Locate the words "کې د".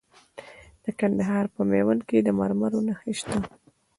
2.09-2.27